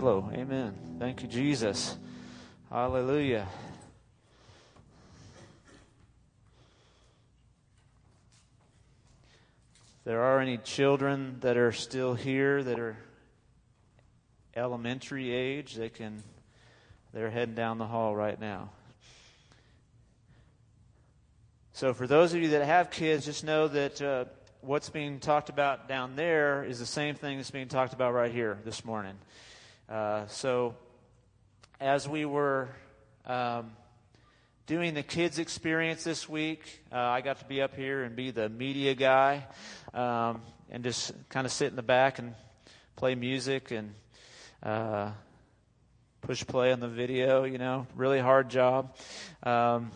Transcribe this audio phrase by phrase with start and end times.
[0.00, 0.30] Hello.
[0.32, 0.72] Amen.
[0.98, 1.98] Thank you, Jesus.
[2.70, 3.46] Hallelujah.
[10.04, 12.96] There are any children that are still here that are
[14.56, 16.22] elementary age, they can
[17.12, 18.70] they're heading down the hall right now.
[21.72, 24.24] So for those of you that have kids, just know that uh,
[24.62, 28.30] what's being talked about down there is the same thing that's being talked about right
[28.30, 29.14] here this morning.
[29.88, 30.74] Uh, so,
[31.80, 32.68] as we were
[33.26, 33.72] um,
[34.66, 38.30] doing the kids' experience this week, uh, I got to be up here and be
[38.30, 39.46] the media guy
[39.94, 42.34] um, and just kind of sit in the back and
[42.96, 43.94] play music and
[44.62, 45.10] uh,
[46.20, 48.94] push play on the video, you know, really hard job.
[49.42, 49.90] Um,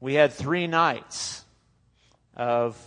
[0.00, 1.44] we had three nights
[2.38, 2.78] of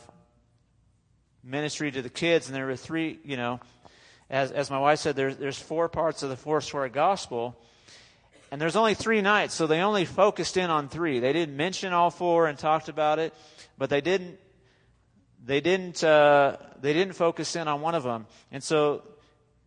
[1.43, 3.59] ministry to the kids, and there were three, you know,
[4.29, 7.55] as, as my wife said, there's, there's four parts of the four square Gospel.
[8.49, 11.19] And there's only three nights, so they only focused in on three.
[11.19, 13.33] They didn't mention all four and talked about it,
[13.77, 14.37] but they didn't.
[15.45, 16.03] They didn't.
[16.03, 18.27] Uh, they didn't focus in on one of them.
[18.51, 19.03] And so,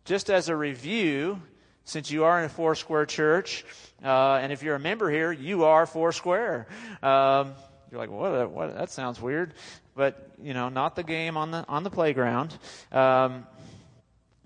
[0.05, 1.41] just as a review,
[1.83, 3.65] since you are in a four square church,
[4.03, 6.67] uh, and if you're a member here, you are Foursquare.
[7.01, 7.53] Um,
[7.95, 8.75] you're like, what, what?
[8.75, 9.53] That sounds weird,
[9.95, 12.53] but you know, not the game on the on the playground.
[12.91, 13.47] Um,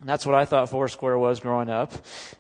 [0.04, 1.92] that's what I thought Foursquare was growing up.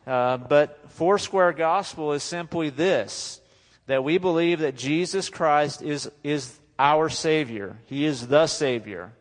[0.05, 3.41] Uh, but Foursquare gospel is simply this
[3.87, 7.75] that we believe that Jesus Christ is, is our Savior.
[7.87, 9.11] He is the Savior.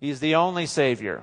[0.00, 1.22] He's the only Savior.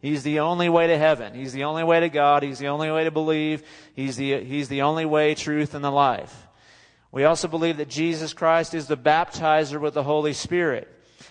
[0.00, 1.32] He's the only way to heaven.
[1.32, 2.42] He's the only way to God.
[2.42, 3.62] He's the only way to believe.
[3.94, 6.47] He's the, he's the only way, truth, and the life.
[7.10, 10.88] We also believe that Jesus Christ is the baptizer with the Holy Spirit.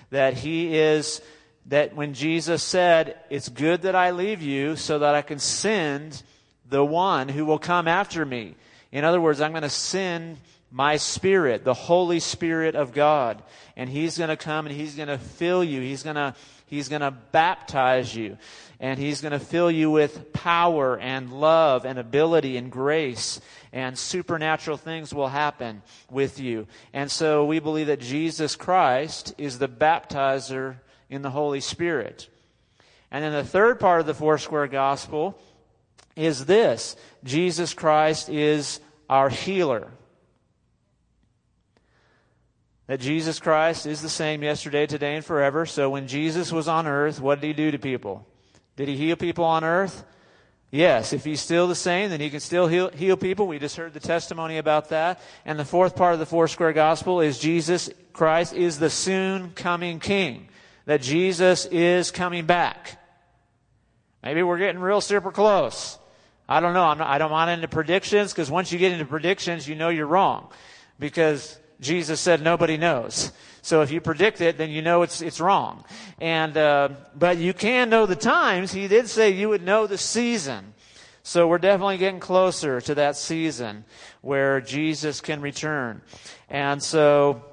[0.09, 1.21] That He is
[1.67, 6.23] that when Jesus said, It's good that I leave you so that I can send
[6.69, 8.55] the one who will come after me.
[8.91, 10.37] In other words, I'm going to send
[10.71, 13.41] my spirit, the Holy Spirit of God.
[13.75, 15.81] And He's going to come and He's going to fill you.
[15.81, 16.35] He's going to,
[16.67, 18.37] He's going to baptize you.
[18.79, 23.41] And He's going to fill you with power and love and ability and grace.
[23.73, 26.67] And supernatural things will happen with you.
[26.93, 30.75] And so we believe that Jesus Christ is the baptizer
[31.09, 32.27] in the Holy Spirit.
[33.11, 35.39] And then the third part of the Foursquare Gospel
[36.17, 39.87] is this Jesus Christ is our healer.
[42.87, 45.65] That Jesus Christ is the same yesterday, today, and forever.
[45.65, 48.25] So when Jesus was on earth, what did he do to people?
[48.77, 50.05] Did he heal people on earth?
[50.71, 53.47] Yes, if he's still the same, then he can still heal, heal people.
[53.47, 55.21] We just heard the testimony about that.
[55.45, 59.51] And the fourth part of the four square Gospel is Jesus Christ is the soon
[59.51, 60.49] coming King
[60.85, 62.99] that Jesus is coming back.
[64.23, 65.97] Maybe we're getting real super close.
[66.49, 66.93] I don't know.
[66.93, 70.07] Not, I don't want into predictions because once you get into predictions, you know you're
[70.07, 70.49] wrong
[70.99, 73.31] because Jesus said nobody knows.
[73.61, 75.83] So if you predict it, then you know it's it's wrong.
[76.19, 78.71] And uh, but you can know the times.
[78.71, 80.73] He did say you would know the season.
[81.23, 83.83] So we're definitely getting closer to that season
[84.21, 86.01] where Jesus can return.
[86.49, 87.43] And so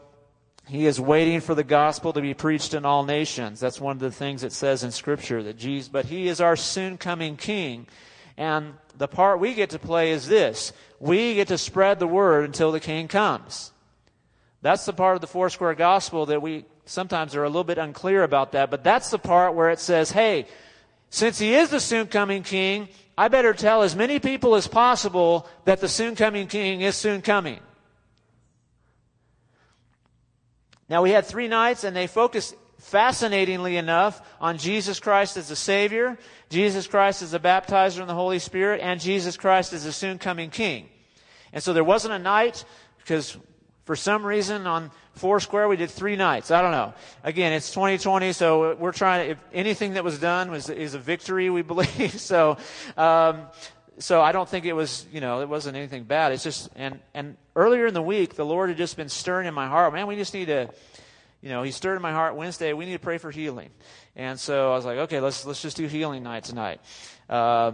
[0.69, 3.59] he is waiting for the gospel to be preached in all nations.
[3.59, 6.55] That's one of the things it says in scripture that Jesus, but he is our
[6.55, 7.89] soon coming king.
[8.37, 10.73] And the part we get to play is this.
[11.01, 13.73] We get to spread the word until the king comes.
[14.65, 17.77] That's the part of the four square gospel that we sometimes are a little bit
[17.77, 20.47] unclear about that, but that's the part where it says, hey,
[21.11, 25.47] since he is the soon coming king, I better tell as many people as possible
[25.67, 27.61] that the soon coming king is soon coming.
[30.89, 35.57] Now, we had three nights, and they focused, fascinatingly enough, on Jesus Christ as the
[35.57, 36.17] Savior,
[36.49, 40.19] Jesus Christ as the baptizer in the Holy Spirit, and Jesus Christ as the soon
[40.19, 40.89] coming King.
[41.53, 42.65] And so there wasn't a night,
[42.97, 43.37] because
[43.85, 46.51] for some reason on Foursquare we did three nights.
[46.51, 46.95] I don't know.
[47.23, 51.51] Again, it's 2020, so we're trying if anything that was done was, is a victory,
[51.51, 52.21] we believe.
[52.21, 52.57] so,
[52.97, 53.43] um,
[53.99, 56.33] so I don't think it was, you know, it wasn't anything bad.
[56.33, 59.55] It's just, and, and earlier in the week, the Lord had just been stirring in
[59.55, 59.93] my heart.
[59.93, 60.69] Man, we just need to,
[61.43, 62.73] you know, He stirred in my heart Wednesday.
[62.73, 63.71] We need to pray for healing.
[64.17, 66.81] And so I was like, okay, let's, let's just do healing night tonight.
[67.29, 67.73] Uh,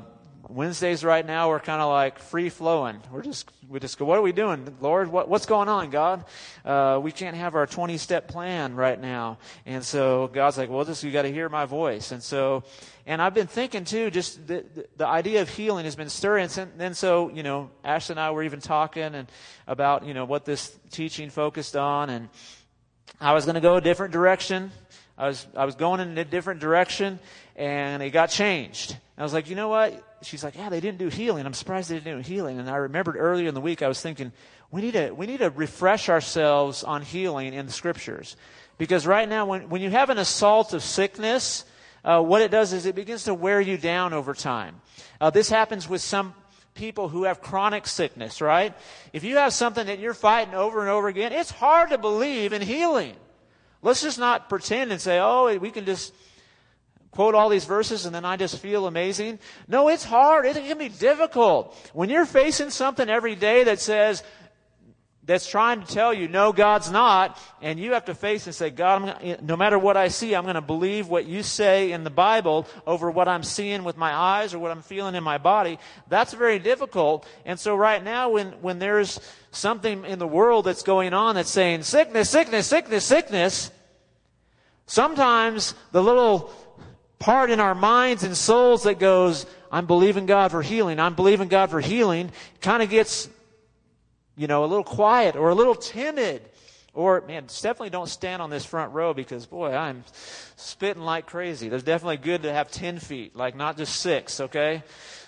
[0.48, 3.00] Wednesdays right now we're kind of like free flowing.
[3.10, 5.08] We're just we just go, what are we doing, Lord?
[5.08, 6.24] What, what's going on, God?
[6.64, 10.84] Uh, we can't have our 20 step plan right now, and so God's like, well,
[10.84, 12.64] just you got to hear my voice, and so
[13.06, 16.48] and I've been thinking too, just the, the, the idea of healing has been stirring.
[16.56, 19.30] And then so you know, Ashley and I were even talking and
[19.66, 22.28] about you know what this teaching focused on, and
[23.20, 24.72] I was going to go a different direction.
[25.20, 27.18] I was, I was going in a different direction
[27.54, 28.92] and it got changed.
[28.92, 30.02] And I was like, you know what?
[30.22, 31.44] She's like, yeah, they didn't do healing.
[31.44, 32.58] I'm surprised they didn't do healing.
[32.58, 34.32] And I remembered earlier in the week, I was thinking,
[34.70, 38.34] we need to, we need to refresh ourselves on healing in the scriptures.
[38.78, 41.66] Because right now, when, when you have an assault of sickness,
[42.02, 44.80] uh, what it does is it begins to wear you down over time.
[45.20, 46.34] Uh, this happens with some
[46.72, 48.72] people who have chronic sickness, right?
[49.12, 52.54] If you have something that you're fighting over and over again, it's hard to believe
[52.54, 53.16] in healing.
[53.82, 56.12] Let's just not pretend and say, oh, we can just
[57.10, 59.38] quote all these verses and then I just feel amazing.
[59.66, 60.46] No, it's hard.
[60.46, 61.76] It can be difficult.
[61.92, 64.22] When you're facing something every day that says,
[65.22, 68.70] that's trying to tell you, no, God's not, and you have to face and say,
[68.70, 72.04] God, gonna, no matter what I see, I'm going to believe what you say in
[72.04, 75.36] the Bible over what I'm seeing with my eyes or what I'm feeling in my
[75.36, 75.78] body.
[76.08, 77.26] That's very difficult.
[77.44, 79.20] And so right now, when, when there's
[79.50, 83.70] something in the world that's going on that's saying sickness, sickness, sickness, sickness,
[84.86, 86.50] sometimes the little
[87.18, 91.48] part in our minds and souls that goes, I'm believing God for healing, I'm believing
[91.48, 92.32] God for healing,
[92.62, 93.28] kind of gets
[94.40, 96.40] you know, a little quiet or a little timid.
[96.94, 100.02] Or, man, definitely don't stand on this front row because, boy, I'm
[100.56, 101.68] spitting like crazy.
[101.68, 104.82] There's definitely good to have 10 feet, like not just six, okay?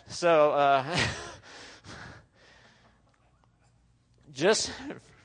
[0.09, 0.97] So, uh,
[4.32, 4.73] just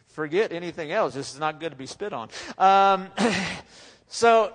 [0.10, 1.14] forget anything else.
[1.14, 2.28] This is not good to be spit on.
[2.58, 3.08] Um,
[4.10, 4.52] so,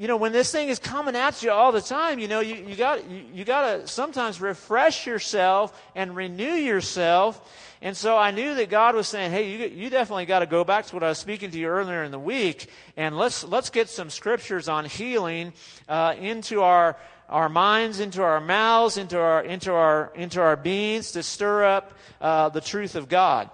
[0.00, 2.54] you know, when this thing is coming at you all the time, you know, you,
[2.54, 7.40] you got you, you got to sometimes refresh yourself and renew yourself
[7.82, 10.64] and so I knew that God was saying, hey, you, you definitely got to go
[10.64, 13.70] back to what I was speaking to you earlier in the week, and let's, let's
[13.70, 15.54] get some scriptures on healing
[15.88, 16.96] uh, into our,
[17.30, 21.94] our minds, into our mouths, into our, into our, into our beings to stir up
[22.20, 23.48] uh, the truth of God.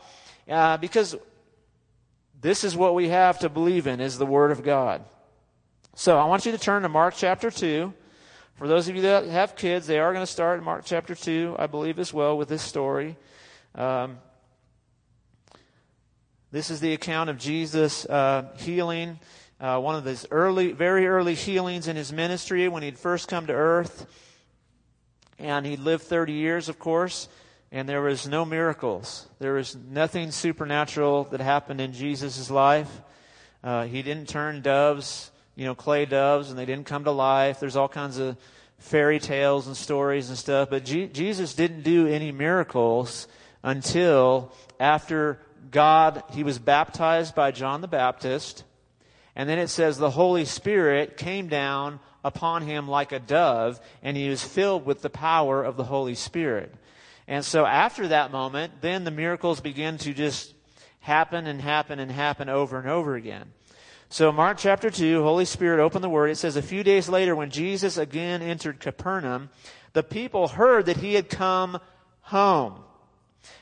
[0.48, 1.14] Uh, because
[2.40, 5.04] this is what we have to believe in is the Word of God.
[5.98, 7.90] So I want you to turn to Mark chapter 2.
[8.56, 11.14] For those of you that have kids, they are going to start in Mark chapter
[11.14, 13.16] 2, I believe, as well, with this story.
[13.74, 14.18] Um,
[16.52, 19.18] this is the account of Jesus uh, healing,
[19.58, 23.46] uh, one of his early, very early healings in his ministry when he'd first come
[23.46, 24.06] to earth.
[25.38, 27.26] And he lived 30 years, of course,
[27.72, 29.28] and there was no miracles.
[29.38, 33.00] There was nothing supernatural that happened in Jesus' life.
[33.64, 37.58] Uh, he didn't turn doves, you know, clay doves, and they didn't come to life.
[37.58, 38.36] There's all kinds of
[38.78, 43.26] fairy tales and stories and stuff, but G- Jesus didn't do any miracles
[43.62, 48.64] until after God, he was baptized by John the Baptist.
[49.34, 54.16] And then it says the Holy Spirit came down upon him like a dove, and
[54.16, 56.74] he was filled with the power of the Holy Spirit.
[57.26, 60.54] And so after that moment, then the miracles begin to just
[61.00, 63.52] happen and happen and happen over and over again.
[64.16, 66.30] So Mark chapter 2, Holy Spirit opened the word.
[66.30, 69.50] It says, A few days later, when Jesus again entered Capernaum,
[69.92, 71.78] the people heard that he had come
[72.22, 72.80] home.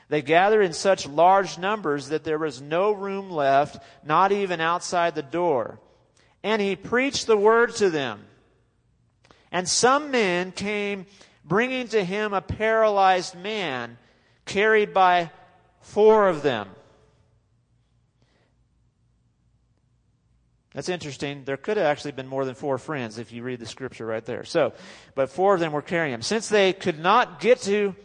[0.07, 5.13] They gathered in such large numbers that there was no room left, not even outside
[5.13, 5.81] the door.
[6.41, 8.21] And he preached the word to them.
[9.51, 11.05] And some men came
[11.43, 13.97] bringing to him a paralyzed man
[14.45, 15.31] carried by
[15.81, 16.69] four of them.
[20.75, 21.45] That's interesting.
[21.45, 24.25] There could have actually been more than four friends if you read the scripture right
[24.25, 24.43] there.
[24.43, 24.73] So,
[25.15, 26.21] but four of them were carrying him.
[26.21, 27.95] Since they could not get to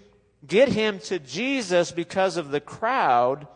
[0.47, 3.49] get him to Jesus because of the crowd,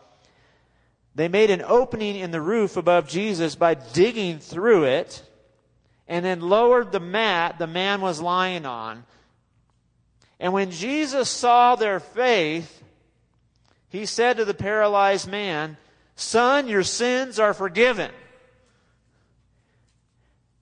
[1.15, 5.23] they made an opening in the roof above Jesus by digging through it
[6.09, 9.05] and then lowered the mat the man was lying on.
[10.41, 12.83] And when Jesus saw their faith,
[13.87, 15.77] he said to the paralyzed man,
[16.17, 18.11] Son, your sins are forgiven.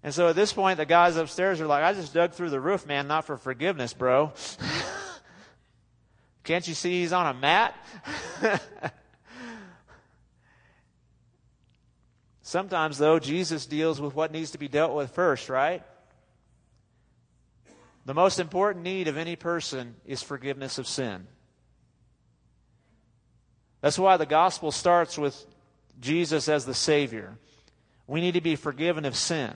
[0.03, 2.59] And so at this point, the guys upstairs are like, I just dug through the
[2.59, 4.33] roof, man, not for forgiveness, bro.
[6.43, 7.73] Can't you see he's on a mat?
[12.41, 15.81] Sometimes, though, Jesus deals with what needs to be dealt with first, right?
[18.05, 21.27] The most important need of any person is forgiveness of sin.
[23.79, 25.45] That's why the gospel starts with
[26.01, 27.37] Jesus as the Savior.
[28.05, 29.53] We need to be forgiven of sin.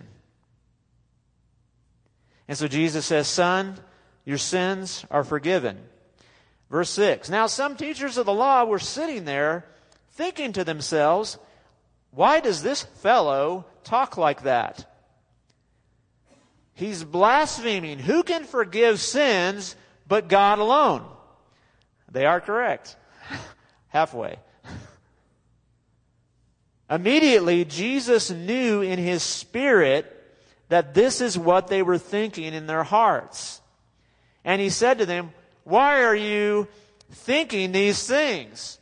[2.47, 3.77] And so Jesus says, Son,
[4.25, 5.77] your sins are forgiven.
[6.69, 9.65] Verse 6 Now some teachers of the law were sitting there
[10.11, 11.37] thinking to themselves,
[12.11, 14.85] Why does this fellow talk like that?
[16.73, 17.99] He's blaspheming.
[17.99, 19.75] Who can forgive sins
[20.07, 21.03] but God alone?
[22.11, 22.95] They are correct.
[23.87, 24.37] Halfway.
[26.89, 30.16] Immediately, Jesus knew in his spirit
[30.69, 33.61] that this is what they were thinking in their hearts.
[34.43, 35.31] And he said to them,
[35.63, 36.67] Why are you
[37.11, 38.79] thinking these things?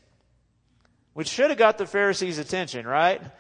[1.13, 3.21] Which should have got the Pharisees' attention, right?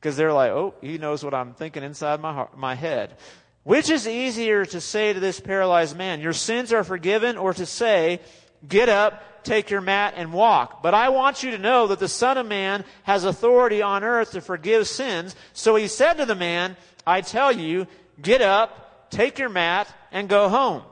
[0.00, 3.16] Because they're like, Oh, he knows what I'm thinking inside my, heart, my head.
[3.64, 7.66] Which is easier to say to this paralyzed man, Your sins are forgiven, or to
[7.66, 8.20] say,
[8.66, 10.82] Get up, take your mat, and walk.
[10.82, 14.32] But I want you to know that the Son of Man has authority on earth
[14.32, 15.34] to forgive sins.
[15.52, 16.76] So he said to the man,
[17.08, 17.86] I tell you,
[18.20, 20.82] get up, take your mat, and go home.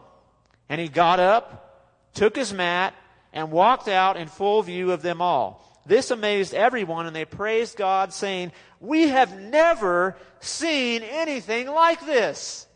[0.68, 2.94] And he got up, took his mat,
[3.32, 5.62] and walked out in full view of them all.
[5.84, 12.66] This amazed everyone, and they praised God, saying, We have never seen anything like this.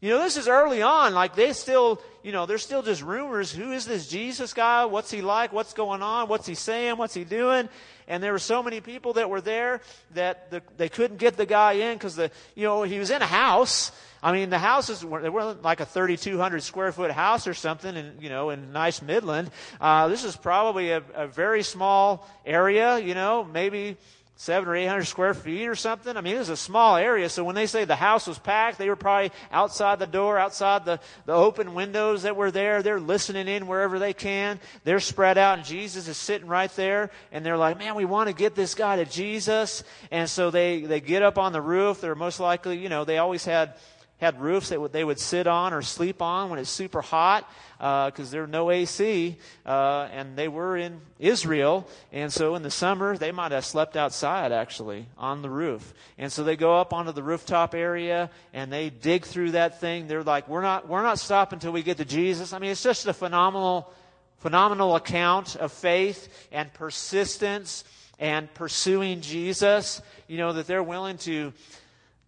[0.00, 1.12] You know, this is early on.
[1.12, 3.50] Like they still, you know, there's still just rumors.
[3.50, 4.84] Who is this Jesus guy?
[4.84, 5.52] What's he like?
[5.52, 6.28] What's going on?
[6.28, 6.96] What's he saying?
[6.96, 7.68] What's he doing?
[8.08, 9.82] And there were so many people that were there
[10.14, 13.20] that the, they couldn't get the guy in because the, you know, he was in
[13.20, 13.92] a house.
[14.22, 17.94] I mean, the houses were, they weren't like a 3,200 square foot house or something
[17.94, 19.50] in, you know, in nice Midland.
[19.80, 23.96] Uh, this is probably a, a very small area, you know, maybe
[24.40, 26.16] seven or eight hundred square feet or something.
[26.16, 27.28] I mean, it was a small area.
[27.28, 30.84] So when they say the house was packed, they were probably outside the door, outside
[30.84, 32.80] the, the open windows that were there.
[32.80, 34.60] They're listening in wherever they can.
[34.84, 37.10] They're spread out and Jesus is sitting right there.
[37.32, 39.82] And they're like, man, we want to get this guy to Jesus.
[40.12, 42.00] And so they, they get up on the roof.
[42.00, 43.74] They're most likely, you know, they always had
[44.18, 47.48] had roofs that they would sit on or sleep on when it's super hot
[47.78, 52.70] because uh, there no AC, uh, and they were in Israel, and so in the
[52.70, 55.94] summer they might have slept outside actually on the roof.
[56.18, 60.08] And so they go up onto the rooftop area and they dig through that thing.
[60.08, 62.82] They're like, "We're not, we're not stopping until we get to Jesus." I mean, it's
[62.82, 63.92] just a phenomenal,
[64.38, 67.84] phenomenal account of faith and persistence
[68.18, 70.02] and pursuing Jesus.
[70.26, 71.52] You know that they're willing to,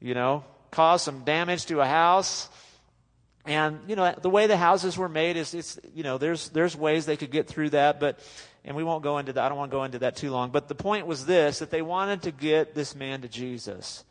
[0.01, 2.49] you know, cause some damage to a house.
[3.47, 6.77] And, you know, the way the houses were made is, it's, you know, there's, there's
[6.77, 8.21] ways they could get through that, but,
[8.65, 9.45] and we won't go into that.
[9.45, 10.51] I don't want to go into that too long.
[10.51, 14.05] But the point was this, that they wanted to get this man to Jesus.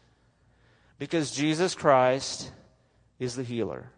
[0.97, 2.51] Because Jesus Christ
[3.19, 3.91] is the healer.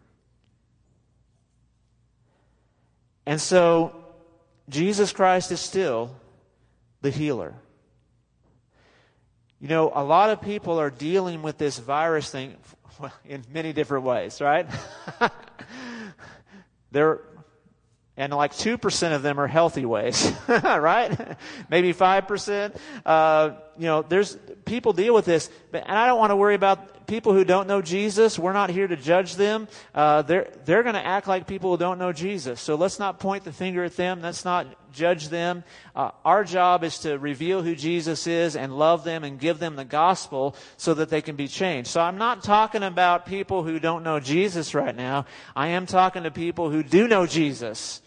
[3.24, 3.94] And so,
[4.68, 6.14] Jesus Christ is still
[7.00, 7.54] the healer.
[9.62, 12.56] You know, a lot of people are dealing with this virus thing
[13.24, 14.66] in many different ways, right?
[16.90, 17.20] They're,
[18.16, 21.16] and like 2% of them are healthy ways, right?
[21.70, 22.76] Maybe 5%.
[23.06, 24.36] Uh, you know, there's,
[24.72, 27.82] people deal with this, and I don't want to worry about people who don't know
[27.82, 29.68] Jesus, we're not here to judge them.
[29.94, 32.58] Uh, they're they're going to act like people who don't know Jesus.
[32.58, 34.22] So let's not point the finger at them.
[34.22, 35.62] Let's not judge them.
[35.94, 39.76] Uh, our job is to reveal who Jesus is and love them and give them
[39.76, 41.90] the gospel so that they can be changed.
[41.90, 45.26] So I'm not talking about people who don't know Jesus right now.
[45.54, 48.00] I am talking to people who do know Jesus.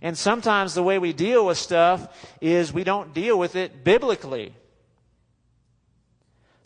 [0.00, 2.08] And sometimes the way we deal with stuff
[2.40, 4.54] is we don't deal with it biblically.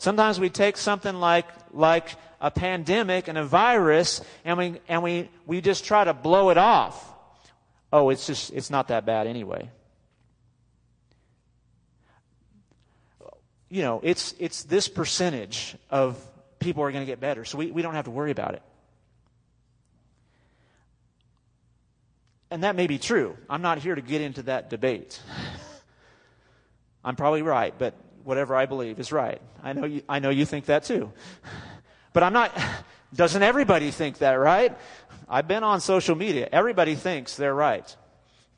[0.01, 5.29] Sometimes we take something like, like a pandemic and a virus and we, and we,
[5.45, 7.07] we just try to blow it off.
[7.93, 9.69] Oh, it's just, it's not that bad anyway.
[13.69, 16.19] You know, it's, it's this percentage of
[16.57, 18.63] people are going to get better, so we, we don't have to worry about it.
[22.49, 23.37] And that may be true.
[23.47, 25.21] I'm not here to get into that debate.
[27.05, 27.93] I'm probably right, but
[28.23, 29.41] whatever I believe is right.
[29.63, 31.11] I know you, I know you think that too.
[32.13, 32.57] But I'm not,
[33.13, 34.77] doesn't everybody think that, right?
[35.29, 36.49] I've been on social media.
[36.51, 37.95] Everybody thinks they're right.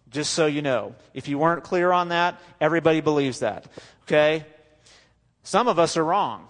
[0.09, 0.95] Just so you know.
[1.13, 3.67] If you weren't clear on that, everybody believes that.
[4.03, 4.45] Okay?
[5.43, 6.47] Some of us are wrong.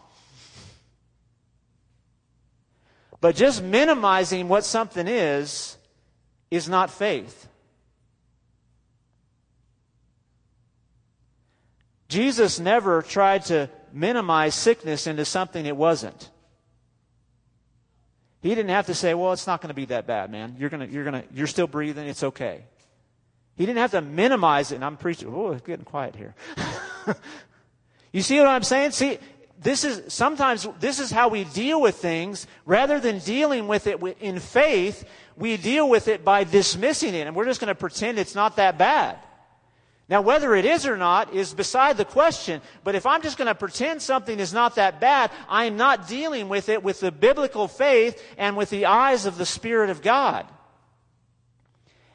[3.19, 5.77] But just minimizing what something is,
[6.51, 7.47] is not faith.
[12.13, 16.29] Jesus never tried to minimize sickness into something it wasn't.
[18.43, 20.55] He didn't have to say, well, it's not going to be that bad, man.
[20.59, 22.07] You're going to, you're going to, you're still breathing.
[22.07, 22.65] It's okay.
[23.55, 24.75] He didn't have to minimize it.
[24.75, 26.35] And I'm preaching, oh, it's getting quiet here.
[28.11, 28.91] you see what I'm saying?
[28.91, 29.17] See,
[29.59, 32.45] this is, sometimes this is how we deal with things.
[32.67, 35.03] Rather than dealing with it in faith,
[35.35, 37.25] we deal with it by dismissing it.
[37.25, 39.17] And we're just going to pretend it's not that bad.
[40.09, 43.47] Now, whether it is or not is beside the question, but if I'm just going
[43.47, 47.11] to pretend something is not that bad, I am not dealing with it with the
[47.11, 50.45] biblical faith and with the eyes of the Spirit of God.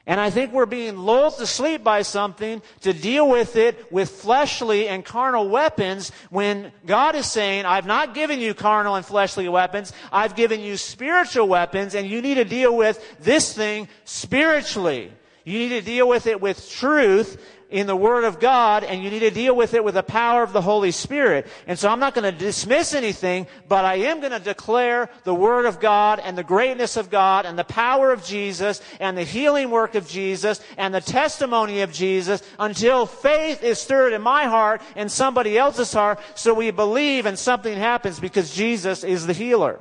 [0.09, 4.09] And I think we're being lulled to sleep by something to deal with it with
[4.09, 9.51] fleshly and carnal weapons when God is saying, I've not given you carnal and fleshly
[9.51, 9.93] weapons.
[10.11, 15.13] I've given you spiritual weapons and you need to deal with this thing spiritually.
[15.49, 19.11] You need to deal with it with truth in the Word of God and you
[19.11, 21.47] need to deal with it with the power of the Holy Spirit.
[21.67, 25.35] And so I'm not going to dismiss anything, but I am going to declare the
[25.35, 29.25] Word of God and the greatness of God and the power of Jesus and the
[29.25, 34.45] healing work of Jesus and the testimony of Jesus until faith is stirred in my
[34.45, 39.33] heart and somebody else's heart so we believe and something happens because Jesus is the
[39.33, 39.81] healer.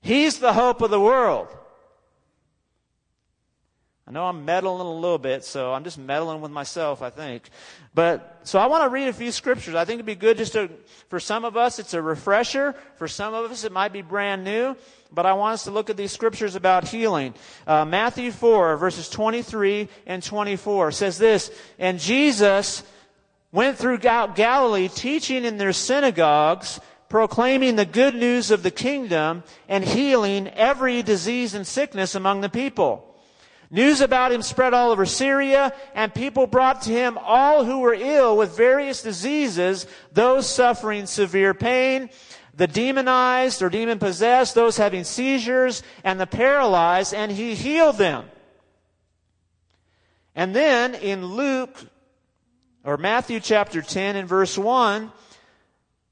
[0.00, 1.48] He's the hope of the world.
[4.08, 7.42] I know I'm meddling a little bit, so I'm just meddling with myself, I think.
[7.92, 9.74] But, so I want to read a few scriptures.
[9.74, 10.70] I think it'd be good just to,
[11.08, 12.76] for some of us, it's a refresher.
[12.98, 14.76] For some of us, it might be brand new.
[15.10, 17.34] But I want us to look at these scriptures about healing.
[17.66, 22.84] Uh, Matthew 4, verses 23 and 24 says this, And Jesus
[23.50, 29.84] went through Galilee teaching in their synagogues, proclaiming the good news of the kingdom, and
[29.84, 33.15] healing every disease and sickness among the people.
[33.70, 37.94] News about him spread all over Syria, and people brought to him all who were
[37.94, 42.10] ill with various diseases, those suffering severe pain,
[42.54, 48.24] the demonized or demon possessed, those having seizures, and the paralyzed, and he healed them.
[50.34, 51.76] And then in Luke,
[52.84, 55.10] or Matthew chapter 10 and verse 1,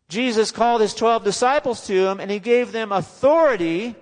[0.09, 3.95] Jesus called his 12 disciples to him, and he gave them authority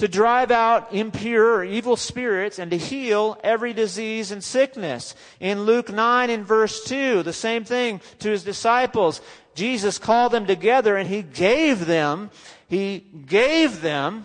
[0.00, 5.14] to drive out impure or evil spirits and to heal every disease and sickness.
[5.40, 9.20] In Luke 9 and verse 2, the same thing to his disciples.
[9.54, 12.30] Jesus called them together and he gave them,
[12.66, 14.24] he gave them,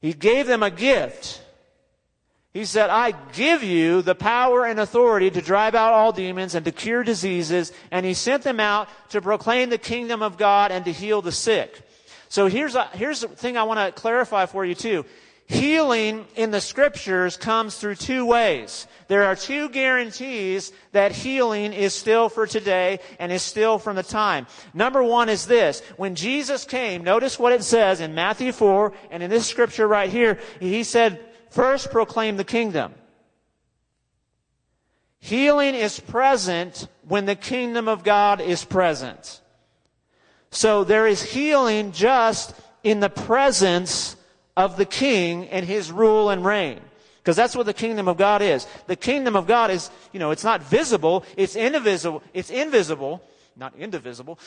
[0.00, 1.42] he gave them a gift.
[2.52, 6.64] He said, I give you the power and authority to drive out all demons and
[6.64, 7.72] to cure diseases.
[7.90, 11.32] And he sent them out to proclaim the kingdom of God and to heal the
[11.32, 11.83] sick.
[12.34, 15.04] So here's a, here's the thing I want to clarify for you too.
[15.46, 18.88] Healing in the scriptures comes through two ways.
[19.06, 24.02] There are two guarantees that healing is still for today and is still from the
[24.02, 24.48] time.
[24.74, 25.80] Number one is this.
[25.96, 30.10] When Jesus came, notice what it says in Matthew 4 and in this scripture right
[30.10, 30.40] here.
[30.58, 32.94] He said, first proclaim the kingdom.
[35.20, 39.40] Healing is present when the kingdom of God is present.
[40.54, 44.14] So there is healing just in the presence
[44.56, 46.80] of the king and his rule and reign.
[47.18, 48.66] Because that's what the kingdom of God is.
[48.86, 53.20] The kingdom of God is, you know, it's not visible, it's invisible, it's invisible,
[53.56, 54.38] not indivisible,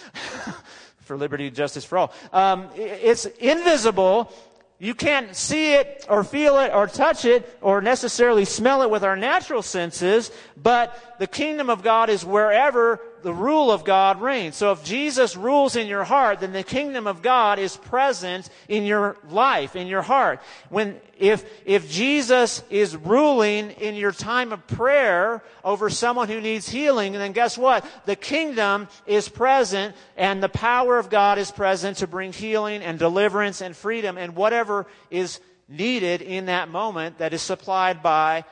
[1.01, 2.13] for liberty, justice for all.
[2.31, 4.31] Um, it's invisible.
[4.79, 9.03] You can't see it or feel it or touch it or necessarily smell it with
[9.03, 14.55] our natural senses, but the kingdom of God is wherever the rule of God reigns.
[14.55, 18.85] So if Jesus rules in your heart, then the kingdom of God is present in
[18.85, 20.39] your life, in your heart.
[20.69, 26.69] When, if, if Jesus is ruling in your time of prayer over someone who needs
[26.69, 27.85] healing, then guess what?
[28.05, 32.97] The kingdom is present and the power of God is present to bring healing and
[32.97, 38.45] deliverance and freedom and whatever is needed in that moment that is supplied by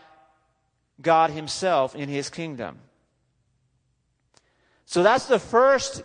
[1.01, 2.81] God Himself in His kingdom.
[4.85, 6.03] So that's the first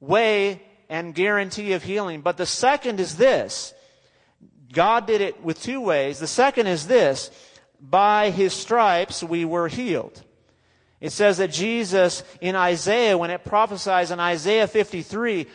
[0.00, 2.20] way and guarantee of healing.
[2.20, 3.72] But the second is this.
[4.72, 6.18] God did it with two ways.
[6.18, 7.30] The second is this.
[7.80, 10.22] By his stripes we were healed.
[11.00, 15.48] It says that Jesus in Isaiah, when it prophesies in Isaiah 53,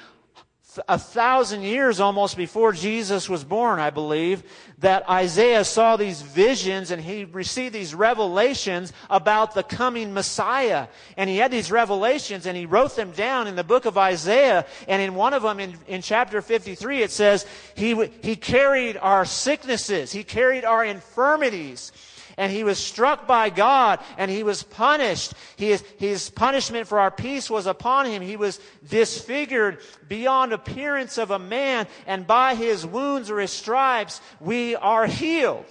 [0.88, 4.44] a thousand years almost before Jesus was born, I believe,
[4.80, 10.88] that Isaiah saw these visions and he received these revelations about the coming Messiah.
[11.16, 14.66] And he had these revelations and he wrote them down in the book of Isaiah.
[14.88, 19.26] And in one of them, in, in chapter 53, it says, he, he carried our
[19.26, 20.12] sicknesses.
[20.12, 21.92] He carried our infirmities
[22.38, 25.34] and he was struck by God and he was punished.
[25.58, 28.22] His, his punishment for our peace was upon him.
[28.22, 34.22] He was disfigured beyond appearance of a man and by his wounds or his stripes
[34.40, 35.66] we are healed.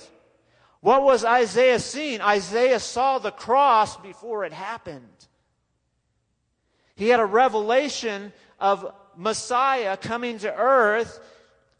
[0.80, 2.20] What was Isaiah seeing?
[2.20, 5.08] Isaiah saw the cross before it happened.
[6.96, 11.20] He had a revelation of Messiah coming to earth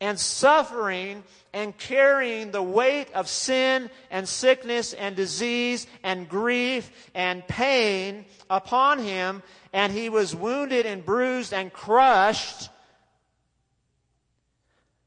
[0.00, 1.24] and suffering
[1.56, 8.98] and carrying the weight of sin and sickness and disease and grief and pain upon
[8.98, 9.42] him.
[9.72, 12.68] And he was wounded and bruised and crushed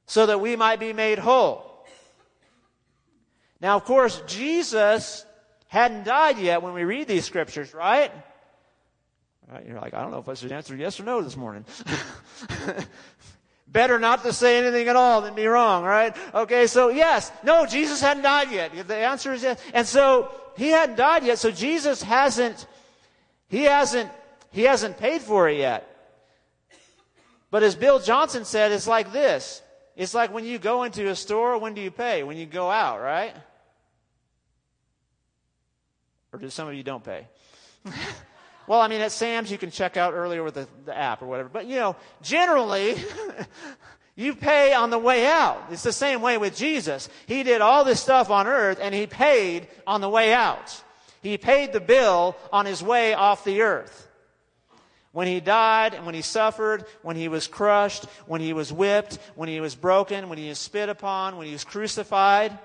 [0.08, 1.86] so that we might be made whole.
[3.62, 5.24] Now, of course, Jesus
[5.68, 8.12] hadn't died yet when we read these scriptures, right?
[9.52, 9.68] right?
[9.68, 11.64] You're like, I don't know if I should answer yes or no this morning.
[13.72, 16.16] Better not to say anything at all than be wrong, right?
[16.34, 18.88] Okay, so yes, no, Jesus hadn't died yet.
[18.88, 19.62] The answer is yes.
[19.74, 22.66] And so he hadn't died yet, so Jesus hasn't,
[23.48, 24.10] he hasn't,
[24.52, 25.86] he hasn't paid for it yet.
[27.52, 29.62] But as Bill Johnson said, it's like this.
[29.96, 32.24] It's like when you go into a store, when do you pay?
[32.24, 33.36] When you go out, right?
[36.34, 37.28] Or do some of you don't pay?
[38.70, 41.26] well, I mean, at Sam's, you can check out earlier with the, the app or
[41.26, 41.50] whatever.
[41.50, 42.98] But, you know, generally,
[44.16, 45.64] you pay on the way out.
[45.72, 47.10] It's the same way with Jesus.
[47.26, 50.84] He did all this stuff on earth and he paid on the way out.
[51.24, 54.08] He paid the bill on his way off the earth.
[55.14, 59.18] When he died and when he suffered, when he was crushed, when he was whipped,
[59.34, 62.56] when he was broken, when he was spit upon, when he was crucified,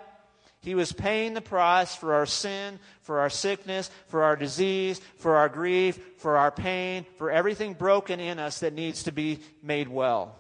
[0.65, 5.37] he was paying the price for our sin, for our sickness, for our disease, for
[5.37, 9.89] our grief, for our pain, for everything broken in us that needs to be made
[9.89, 10.35] well.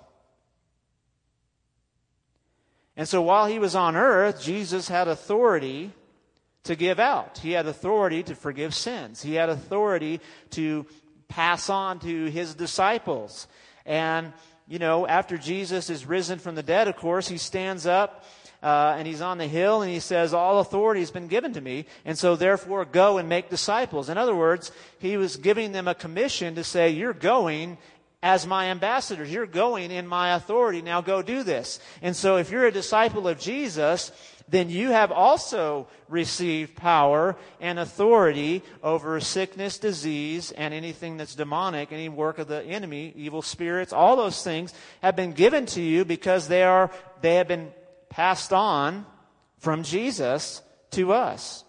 [2.96, 5.92] And so while he was on earth, Jesus had authority
[6.62, 7.36] to give out.
[7.36, 9.20] He had authority to forgive sins.
[9.20, 10.86] He had authority to
[11.28, 13.46] pass on to his disciples.
[13.84, 14.32] And,
[14.68, 18.24] you know, after Jesus is risen from the dead, of course, he stands up
[18.64, 21.60] uh, and he's on the hill and he says, All authority has been given to
[21.60, 24.08] me, and so therefore go and make disciples.
[24.08, 27.76] In other words, he was giving them a commission to say, You're going
[28.22, 29.30] as my ambassadors.
[29.30, 30.80] You're going in my authority.
[30.80, 31.78] Now go do this.
[32.00, 34.10] And so if you're a disciple of Jesus,
[34.48, 41.92] then you have also received power and authority over sickness, disease, and anything that's demonic,
[41.92, 44.72] any work of the enemy, evil spirits, all those things
[45.02, 47.70] have been given to you because they are, they have been
[48.14, 49.04] passed on
[49.58, 51.64] from Jesus to us.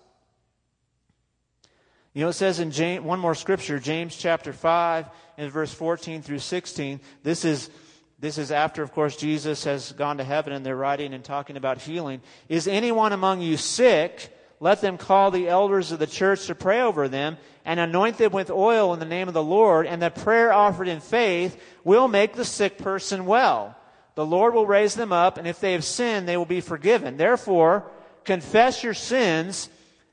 [2.13, 6.21] You know, it says in James, one more scripture, James chapter 5 and verse 14
[6.21, 6.99] through 16.
[7.23, 7.71] This is,
[8.19, 11.57] this is after, of course, Jesus has gone to heaven and they're writing and talking
[11.57, 12.21] about healing.
[12.47, 14.31] Is anyone among you sick?
[14.59, 18.33] Let them call the elders of the church to pray over them and anoint them
[18.33, 22.07] with oil in the name of the Lord, and the prayer offered in faith will
[22.07, 23.74] make the sick person well.
[24.15, 27.17] The Lord will raise them up, and if they have sinned, they will be forgiven.
[27.17, 27.83] Therefore,
[28.23, 29.69] confess your sins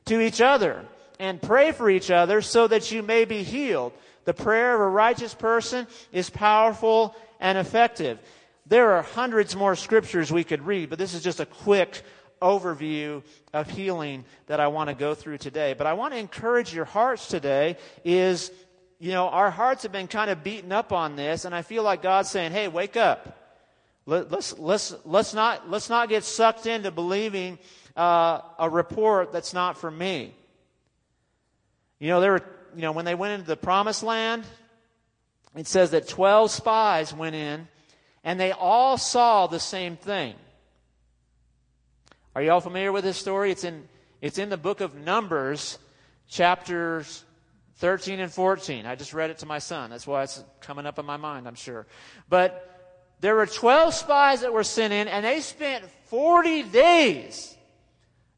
[0.06, 0.84] to each other
[1.20, 3.92] and pray for each other so that you may be healed.
[4.24, 8.18] The prayer of a righteous person is powerful and effective.
[8.66, 12.02] There are hundreds more scriptures we could read, but this is just a quick
[12.40, 15.74] overview of healing that I want to go through today.
[15.74, 18.50] But I want to encourage your hearts today is,
[18.98, 21.84] you know, our hearts have been kind of beaten up on this, and I feel
[21.84, 23.38] like God's saying, hey, wake up.
[24.04, 27.58] Let, us let's, let's, not, let's not get sucked into believing
[27.96, 30.34] uh, a report that's not from me.
[32.00, 34.44] You know, there were, you know, when they went into the promised land,
[35.54, 37.68] it says that 12 spies went in
[38.24, 40.34] and they all saw the same thing.
[42.34, 43.50] Are you all familiar with this story?
[43.50, 43.86] It's in,
[44.20, 45.78] it's in the book of Numbers,
[46.28, 47.24] chapters
[47.76, 48.86] 13 and 14.
[48.86, 49.90] I just read it to my son.
[49.90, 51.86] That's why it's coming up in my mind, I'm sure.
[52.28, 52.71] But
[53.22, 57.56] there were 12 spies that were sent in, and they spent 40 days.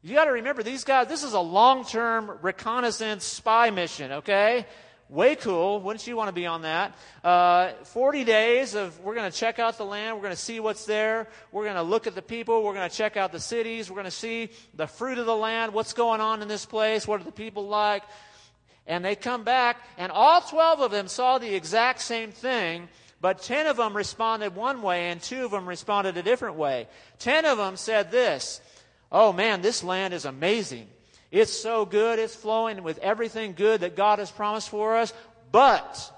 [0.03, 4.67] You got to remember, these guys, this is a long term reconnaissance spy mission, okay?
[5.09, 5.81] Way cool.
[5.81, 6.95] Wouldn't you want to be on that?
[7.23, 10.17] Uh, 40 days of, we're going to check out the land.
[10.17, 11.29] We're going to see what's there.
[11.51, 12.63] We're going to look at the people.
[12.63, 13.89] We're going to check out the cities.
[13.89, 15.73] We're going to see the fruit of the land.
[15.73, 17.07] What's going on in this place?
[17.07, 18.03] What are the people like?
[18.85, 22.87] And they come back, and all 12 of them saw the exact same thing
[23.25, 26.87] but 10 of them responded one way and two of them responded a different way.
[27.17, 28.61] 10 of them said this
[29.11, 30.87] Oh man, this land is amazing.
[31.31, 32.19] It's so good.
[32.19, 35.11] It's flowing with everything good that God has promised for us.
[35.51, 36.13] But,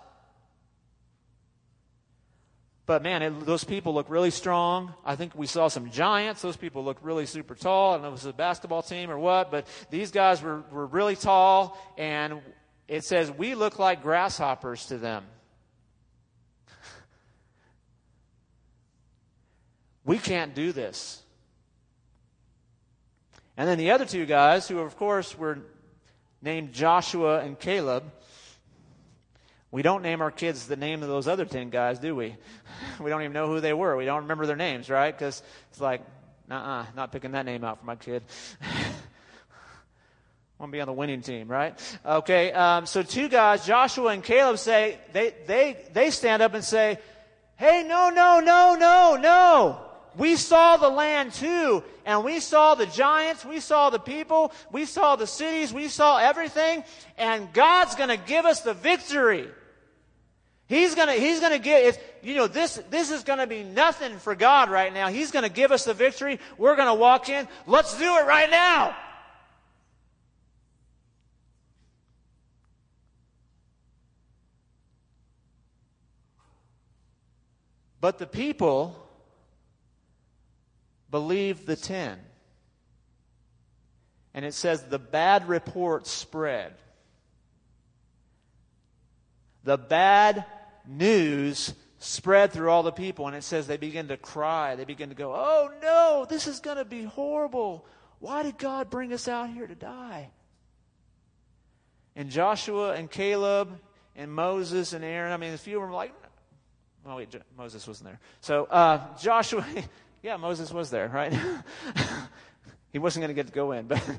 [2.85, 4.93] but man, it, those people look really strong.
[5.05, 6.41] I think we saw some giants.
[6.41, 7.91] Those people look really super tall.
[7.91, 10.61] I don't know if it was a basketball team or what, but these guys were,
[10.73, 11.79] were really tall.
[11.97, 12.41] And
[12.89, 15.23] it says, we look like grasshoppers to them.
[20.07, 21.21] We can't do this.
[23.57, 25.59] And then the other two guys, who of course were
[26.41, 28.03] named Joshua and Caleb,
[29.69, 32.35] we don't name our kids the name of those other 10 guys, do we?
[33.01, 33.95] We don't even know who they were.
[33.97, 35.15] We don't remember their names, right?
[35.15, 36.01] Because it's like,
[36.49, 38.23] uh not picking that name out for my kid.
[38.61, 38.67] I
[40.59, 41.77] want to be on the winning team, right?
[42.05, 46.63] Okay, um, so two guys, Joshua and Caleb, say, they, they, they stand up and
[46.63, 46.97] say,
[47.57, 49.86] hey, no, no, no, no, no.
[50.17, 54.85] We saw the land too, and we saw the giants, we saw the people, we
[54.85, 56.83] saw the cities, we saw everything,
[57.17, 59.47] and God's going to give us the victory.
[60.67, 64.35] He's gonna, he's gonna give, it you know, this, this is gonna be nothing for
[64.35, 65.07] God right now.
[65.07, 66.41] He's gonna give us the victory.
[66.57, 67.47] We're gonna walk in.
[67.65, 68.93] Let's do it right now.
[78.01, 79.06] But the people
[81.09, 82.19] believed the ten.
[84.33, 86.73] And it says the bad report spread.
[89.63, 90.45] The bad
[90.87, 93.27] news spread through all the people.
[93.27, 94.75] And it says they begin to cry.
[94.75, 97.85] They begin to go, Oh no, this is going to be horrible.
[98.19, 100.29] Why did God bring us out here to die?
[102.15, 103.79] And Joshua and Caleb
[104.15, 106.13] and Moses and Aaron, I mean, a few of them were like,
[107.05, 108.19] Oh, wait, Moses wasn't there.
[108.41, 109.65] So uh, Joshua,
[110.27, 111.33] yeah, Moses was there, right?
[112.91, 114.03] he wasn't going to get to go in, but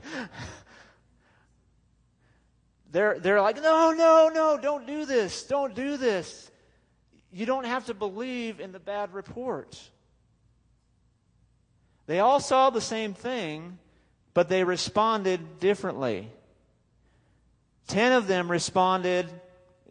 [2.93, 5.43] they're, they're like, no, no, no, don't do this.
[5.43, 6.51] Don't do this.
[7.31, 9.79] You don't have to believe in the bad report.
[12.07, 13.77] They all saw the same thing,
[14.33, 16.31] but they responded differently.
[17.87, 19.29] Ten of them responded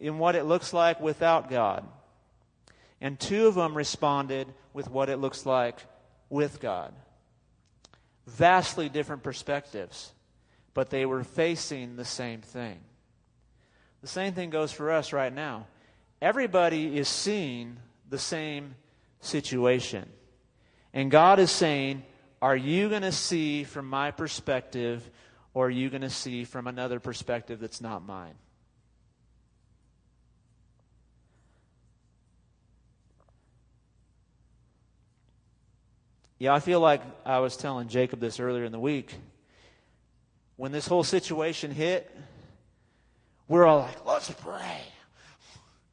[0.00, 1.86] in what it looks like without God.
[3.00, 5.78] And two of them responded with what it looks like
[6.30, 6.92] with God.
[8.26, 10.12] Vastly different perspectives,
[10.74, 12.78] but they were facing the same thing.
[14.02, 15.66] The same thing goes for us right now.
[16.20, 18.74] Everybody is seeing the same
[19.20, 20.08] situation.
[20.92, 22.02] And God is saying,
[22.40, 25.08] Are you going to see from my perspective,
[25.54, 28.34] or are you going to see from another perspective that's not mine?
[36.38, 39.14] Yeah, I feel like I was telling Jacob this earlier in the week.
[40.56, 42.14] When this whole situation hit,
[43.48, 44.80] we're all like, let's pray.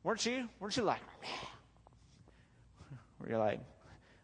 [0.04, 0.48] Weren't you?
[0.60, 1.02] Weren't you like,
[3.26, 3.60] were you like,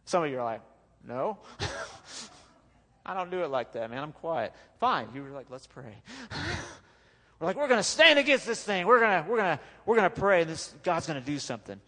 [0.06, 0.62] some of you are like,
[1.08, 1.40] no.
[3.06, 4.04] I don't do it like that, man.
[4.04, 4.54] I'm quiet.
[4.80, 5.08] Fine.
[5.16, 5.96] You were like, let's pray.
[7.40, 8.86] we're like, we're going to stand against this thing.
[8.86, 11.80] We're going to, we're to, we're to pray, and this, God's going to do something.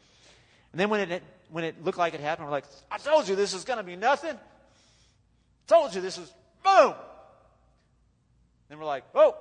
[0.72, 3.36] And then when it, when it looked like it happened, we're like, I told you
[3.36, 4.38] this is going to be nothing.
[5.67, 6.32] Told you this is
[6.63, 6.93] boom.
[8.69, 9.36] Then we're like, oh,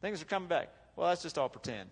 [0.00, 0.68] things are coming back.
[0.96, 1.90] Well, that's just all pretend.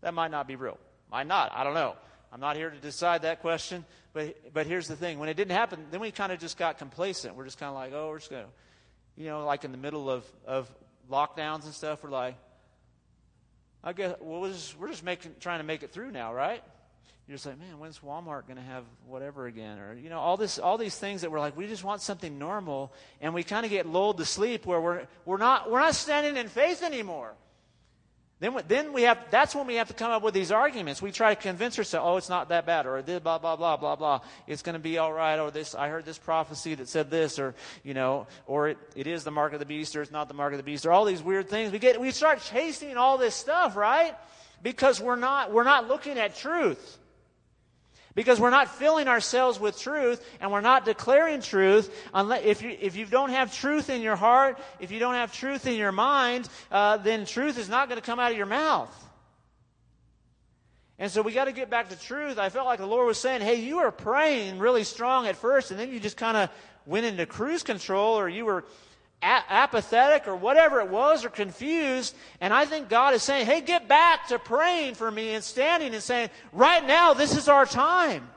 [0.00, 0.78] that might not be real.
[1.10, 1.52] Might not.
[1.54, 1.96] I don't know.
[2.32, 3.84] I'm not here to decide that question.
[4.12, 6.78] But, but here's the thing when it didn't happen, then we kind of just got
[6.78, 7.34] complacent.
[7.34, 8.50] We're just kind of like, oh, we're just going to,
[9.16, 10.70] you know, like in the middle of, of
[11.10, 12.36] lockdowns and stuff, we're like,
[13.82, 16.62] I guess, well, we're just, we're just making, trying to make it through now, right?
[17.32, 19.78] You're just like, man, when's Walmart going to have whatever again?
[19.78, 22.38] Or, you know, all, this, all these things that we're like, we just want something
[22.38, 22.92] normal.
[23.22, 26.36] And we kind of get lulled to sleep where we're, we're, not, we're not standing
[26.36, 27.32] in faith anymore.
[28.38, 31.00] Then, then we have, that's when we have to come up with these arguments.
[31.00, 33.78] We try to convince ourselves, oh, it's not that bad, or this, blah, blah, blah,
[33.78, 34.20] blah, blah.
[34.46, 37.38] It's going to be all right, or this, I heard this prophecy that said this,
[37.38, 40.28] or, you know, or it, it is the mark of the beast, or it's not
[40.28, 41.72] the mark of the beast, or all these weird things.
[41.72, 44.14] We get, we start chasing all this stuff, right?
[44.62, 46.98] Because we're not, we're not looking at truth.
[48.14, 51.94] Because we're not filling ourselves with truth and we're not declaring truth.
[52.12, 55.32] Unless, if, you, if you don't have truth in your heart, if you don't have
[55.32, 58.46] truth in your mind, uh, then truth is not going to come out of your
[58.46, 58.94] mouth.
[60.98, 62.38] And so we got to get back to truth.
[62.38, 65.70] I felt like the Lord was saying, hey, you were praying really strong at first,
[65.70, 66.50] and then you just kind of
[66.86, 68.64] went into cruise control, or you were
[69.22, 72.14] apathetic or whatever it was or confused.
[72.40, 75.94] And I think God is saying, hey, get back to praying for me and standing
[75.94, 78.28] and saying, right now, this is our time.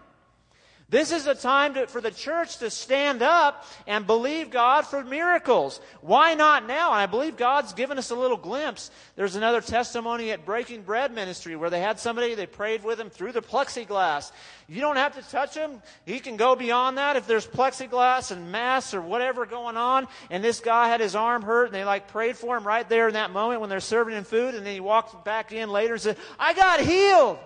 [0.87, 5.03] This is a time to, for the church to stand up and believe God for
[5.03, 5.81] miracles.
[6.01, 6.91] Why not now?
[6.91, 8.91] And I believe God's given us a little glimpse.
[9.15, 13.09] There's another testimony at Breaking Bread Ministry where they had somebody, they prayed with him
[13.09, 14.31] through the plexiglass.
[14.67, 15.81] You don't have to touch him.
[16.05, 20.07] He can go beyond that if there's plexiglass and masks or whatever going on.
[20.29, 23.07] And this guy had his arm hurt and they like prayed for him right there
[23.07, 24.53] in that moment when they're serving him food.
[24.53, 27.39] And then he walked back in later and said, I got healed.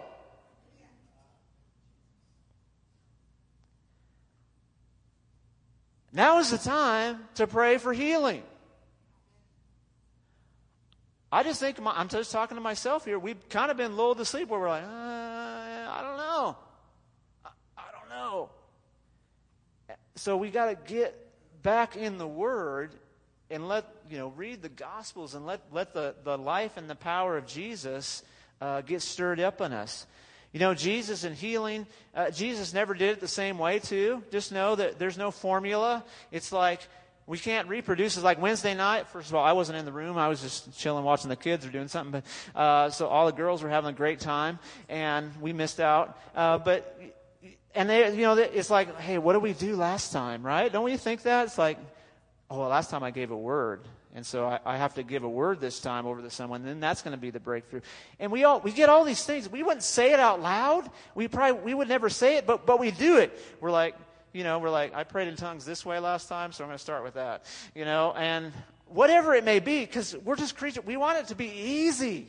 [6.11, 8.43] Now is the time to pray for healing.
[11.31, 13.19] I just think, I'm just talking to myself here.
[13.19, 16.57] We've kind of been lulled to sleep where we're like, uh, I don't know.
[17.45, 18.49] I, I don't know.
[20.15, 21.15] So we got to get
[21.61, 22.95] back in the Word
[23.51, 26.95] and let, you know, read the Gospels and let, let the, the life and the
[26.95, 28.23] power of Jesus
[28.59, 30.07] uh, get stirred up in us.
[30.51, 31.85] You know, Jesus and healing,
[32.15, 34.23] uh, Jesus never did it the same way, too.
[34.31, 36.03] Just know that there's no formula.
[36.31, 36.81] It's like,
[37.27, 38.15] we can't reproduce.
[38.15, 39.07] It's like Wednesday night.
[39.07, 40.17] First of all, I wasn't in the room.
[40.17, 42.23] I was just chilling, watching the kids or doing something.
[42.55, 44.57] But uh, so all the girls were having a great time,
[44.89, 46.17] and we missed out.
[46.35, 46.99] Uh, but
[47.75, 50.73] and they, you know, it's like, hey, what did we do last time, right?
[50.73, 51.45] Don't we think that?
[51.45, 51.77] It's like,
[52.49, 53.81] oh, well, last time I gave a word.
[54.15, 56.79] And so I, I, have to give a word this time over to someone, then
[56.79, 57.81] that's going to be the breakthrough.
[58.19, 59.47] And we all we get all these things.
[59.47, 60.89] We wouldn't say it out loud.
[61.13, 63.39] We probably we would never say it, but but we do it.
[63.61, 63.95] We're like,
[64.33, 66.77] you know, we're like, I prayed in tongues this way last time, so I'm going
[66.77, 67.45] to start with that.
[67.75, 68.51] You know, and
[68.87, 70.85] whatever it may be, because we're just creatures.
[70.85, 72.27] We want it to be easy.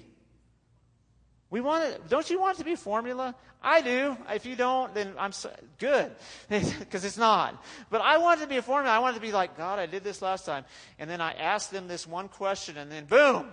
[1.51, 2.09] We want it.
[2.09, 3.35] Don't you want it to be formula?
[3.63, 4.17] I do.
[4.31, 6.11] If you don't, then I'm so, good
[6.49, 7.63] because it's not.
[7.91, 8.95] But I want it to be a formula.
[8.95, 9.79] I want it to be like God.
[9.79, 10.65] I did this last time,
[10.99, 13.49] and then I asked them this one question, and then boom,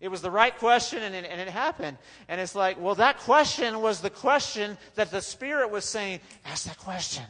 [0.00, 1.96] it was the right question, and it, and it happened.
[2.28, 6.20] And it's like, well, that question was the question that the Spirit was saying.
[6.44, 7.24] Ask that question.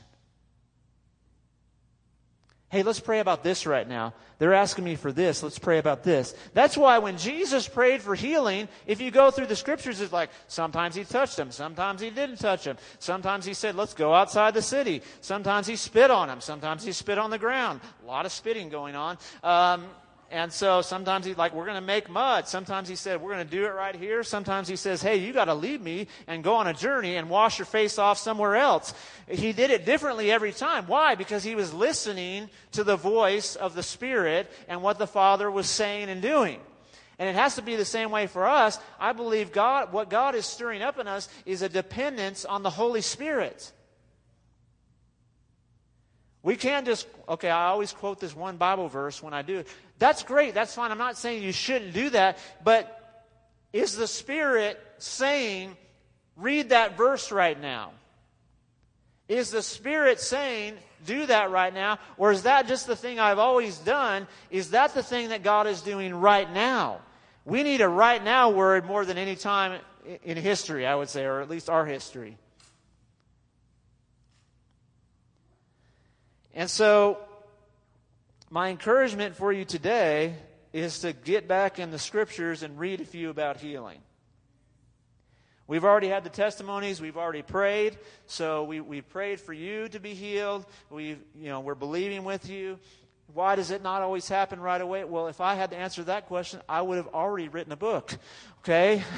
[2.73, 4.15] Hey, let's pray about this right now.
[4.39, 5.43] They're asking me for this.
[5.43, 6.35] Let's pray about this.
[6.55, 10.31] That's why when Jesus prayed for healing, if you go through the scriptures, it's like
[10.49, 12.79] sometimes he touched them, sometimes he didn't touch them.
[12.99, 15.03] Sometimes he said, let's go outside the city.
[15.21, 16.41] Sometimes he spit on them.
[16.41, 17.83] Sometimes he spit on the ground.
[18.03, 19.19] A lot of spitting going on.
[19.45, 19.85] Um,
[20.33, 22.49] and so sometimes he's like, we're going to make mud.
[22.49, 24.25] Sometimes he said, we're going to do it right here.
[24.25, 27.29] Sometimes he says, hey, you got to leave me and go on a journey and
[27.29, 28.95] wash your face off somewhere else.
[29.29, 30.87] He did it differently every time.
[30.87, 31.17] Why?
[31.17, 35.67] Because he was listening to the voice of the Spirit and what the Father was
[35.67, 36.61] saying and doing.
[37.19, 38.79] And it has to be the same way for us.
[38.99, 42.71] I believe God, what God is stirring up in us is a dependence on the
[42.71, 43.71] Holy Spirit.
[46.43, 49.65] We can't just, okay, I always quote this one Bible verse when I do.
[49.99, 50.55] That's great.
[50.55, 50.91] That's fine.
[50.91, 52.39] I'm not saying you shouldn't do that.
[52.65, 52.99] But
[53.73, 55.77] is the Spirit saying,
[56.37, 57.93] read that verse right now?
[59.29, 60.75] Is the Spirit saying,
[61.07, 61.99] do that right now?
[62.17, 64.27] Or is that just the thing I've always done?
[64.51, 67.01] Is that the thing that God is doing right now?
[67.45, 69.81] We need a right now word more than any time
[70.25, 72.37] in history, I would say, or at least our history.
[76.55, 77.19] And so,
[78.51, 80.35] my encouragement for you today
[80.73, 83.99] is to get back in the scriptures and read a few about healing.
[85.67, 87.01] We've already had the testimonies.
[87.01, 87.97] We've already prayed.
[88.27, 90.67] So we, we prayed for you to be healed.
[90.91, 92.79] We, you know, we're believing with you.
[93.33, 95.05] Why does it not always happen right away?
[95.05, 98.15] Well, if I had to answer that question, I would have already written a book.
[98.59, 99.03] Okay?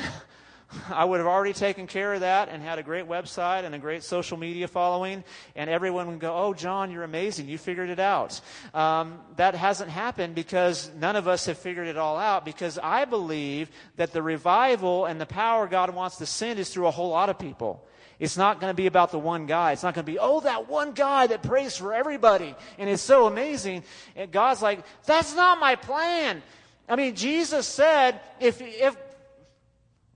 [0.91, 3.79] I would have already taken care of that and had a great website and a
[3.79, 5.25] great social media following,
[5.55, 7.49] and everyone would go, Oh, John, you're amazing.
[7.49, 8.41] You figured it out.
[8.73, 13.05] Um, that hasn't happened because none of us have figured it all out, because I
[13.05, 17.11] believe that the revival and the power God wants to send is through a whole
[17.11, 17.85] lot of people.
[18.19, 19.73] It's not going to be about the one guy.
[19.73, 23.03] It's not going to be, oh, that one guy that prays for everybody and it's
[23.03, 23.83] so amazing.
[24.15, 26.43] And God's like, that's not my plan.
[26.89, 28.97] I mean, Jesus said, if, if,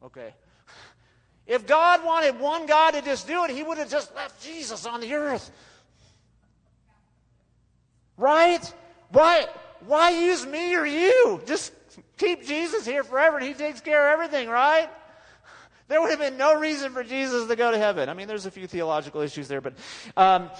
[0.04, 0.34] okay.
[1.46, 4.84] If God wanted one God to just do it, he would have just left Jesus
[4.84, 5.50] on the earth.
[8.18, 8.74] Right?
[9.10, 9.46] Why,
[9.86, 11.40] why use me or you?
[11.46, 11.72] Just
[12.18, 14.90] keep Jesus here forever and he takes care of everything, right?
[15.88, 18.10] There would have been no reason for Jesus to go to heaven.
[18.10, 19.72] I mean, there's a few theological issues there, but
[20.18, 20.50] um,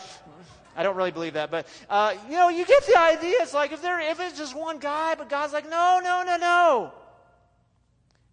[0.74, 1.50] I don't really believe that.
[1.50, 3.36] But uh, you know, you get the idea.
[3.40, 6.38] It's like if there, if it's just one guy, but God's like, no, no, no,
[6.38, 6.92] no.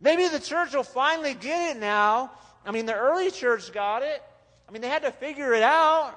[0.01, 2.31] Maybe the church will finally get it now
[2.65, 4.23] I mean, the early church got it.
[4.67, 6.15] I mean, they had to figure it out.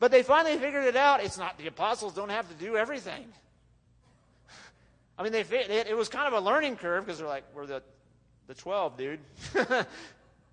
[0.00, 1.22] But they finally figured it out.
[1.22, 3.26] It's not, the apostles don't have to do everything.
[5.18, 7.82] I mean, they, it was kind of a learning curve because they're like, we're the,
[8.48, 9.20] the 12, dude.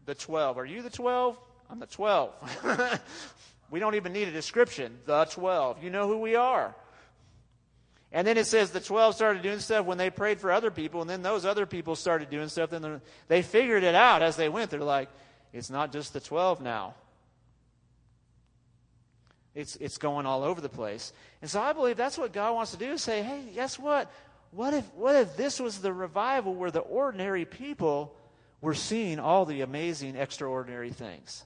[0.06, 0.58] the 12.
[0.58, 1.38] Are you the 12?
[1.70, 3.02] I'm the 12.
[3.72, 4.98] we don't even need a description.
[5.06, 5.84] The 12.
[5.84, 6.76] You know who we are.
[8.12, 11.02] And then it says the 12 started doing stuff when they prayed for other people,
[11.02, 12.70] and then those other people started doing stuff.
[12.70, 14.72] Then they figured it out as they went.
[14.72, 15.10] They're like,
[15.54, 16.96] it's not just the 12 now.
[19.56, 21.12] It's, it's going all over the place.
[21.41, 24.12] And so I believe that's what God wants to do is say, hey, guess what?
[24.52, 28.16] What if, what if this was the revival where the ordinary people
[28.62, 31.43] were seeing all the amazing, extraordinary things?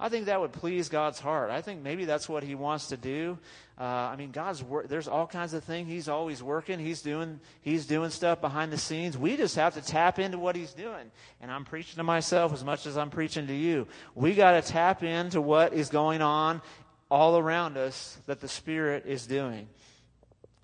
[0.00, 1.50] I think that would please God's heart.
[1.50, 3.36] I think maybe that's what He wants to do.
[3.80, 4.88] Uh, I mean, God's work.
[4.88, 6.78] There's all kinds of things He's always working.
[6.78, 9.18] He's doing He's doing stuff behind the scenes.
[9.18, 11.10] We just have to tap into what He's doing.
[11.40, 13.88] And I'm preaching to myself as much as I'm preaching to you.
[14.14, 16.62] We got to tap into what is going on
[17.10, 19.68] all around us that the Spirit is doing.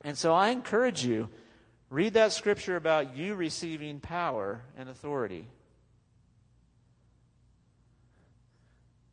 [0.02, 1.28] And so I encourage you,
[1.90, 5.48] read that scripture about you receiving power and authority.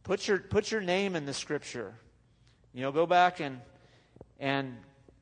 [0.04, 1.94] Put your, put your name in the scripture.
[2.74, 3.60] You know, go back and,
[4.40, 4.78] and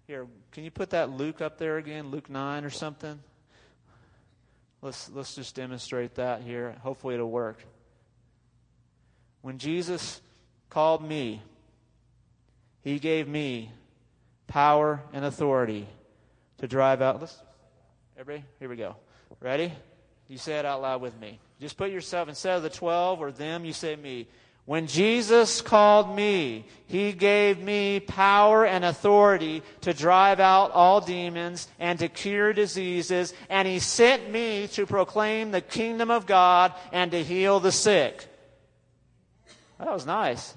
[0.07, 2.09] here, can you put that Luke up there again?
[2.09, 3.19] Luke 9 or something?
[4.82, 6.75] Let's, let's just demonstrate that here.
[6.82, 7.63] Hopefully it'll work.
[9.41, 10.21] When Jesus
[10.69, 11.41] called me,
[12.82, 13.71] he gave me
[14.47, 15.88] power and authority
[16.59, 17.19] to drive out.
[17.19, 17.38] Let's,
[18.17, 18.95] everybody, here we go.
[19.41, 19.73] Ready?
[20.27, 21.39] You say it out loud with me.
[21.59, 24.27] Just put yourself, instead of the 12 or them, you say me.
[24.70, 31.67] When Jesus called me, He gave me power and authority to drive out all demons
[31.80, 37.09] and to cure diseases, and He sent me to proclaim the kingdom of God and
[37.09, 38.28] to heal the sick.
[39.80, 40.53] That was nice.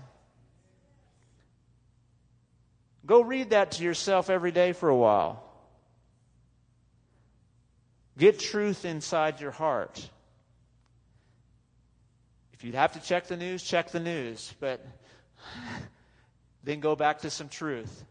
[3.06, 5.42] Go read that to yourself every day for a while.
[8.18, 10.06] Get truth inside your heart.
[12.62, 14.84] You'd have to check the news, check the news, but
[16.62, 18.04] then go back to some truth.